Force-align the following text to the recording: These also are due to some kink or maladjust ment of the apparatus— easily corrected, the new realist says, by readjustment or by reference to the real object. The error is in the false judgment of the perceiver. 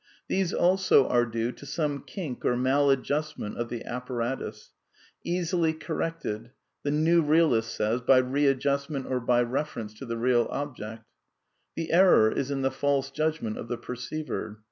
These 0.27 0.51
also 0.51 1.07
are 1.07 1.27
due 1.27 1.51
to 1.51 1.63
some 1.63 2.01
kink 2.01 2.43
or 2.43 2.55
maladjust 2.57 3.37
ment 3.37 3.55
of 3.59 3.69
the 3.69 3.85
apparatus— 3.85 4.71
easily 5.23 5.73
corrected, 5.73 6.49
the 6.81 6.89
new 6.89 7.21
realist 7.21 7.71
says, 7.75 8.01
by 8.01 8.17
readjustment 8.17 9.05
or 9.05 9.19
by 9.19 9.43
reference 9.43 9.93
to 9.99 10.07
the 10.07 10.17
real 10.17 10.47
object. 10.49 11.03
The 11.75 11.91
error 11.91 12.31
is 12.31 12.49
in 12.49 12.63
the 12.63 12.71
false 12.71 13.11
judgment 13.11 13.59
of 13.59 13.67
the 13.67 13.77
perceiver. 13.77 14.59